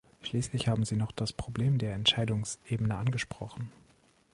Schließlich 0.23 0.67
haben 0.67 0.83
Sie 0.83 0.95
noch 0.95 1.11
das 1.11 1.31
Problem 1.31 1.77
der 1.77 1.93
Entscheidungsebene 1.93 2.95
angesprochen. 2.95 3.71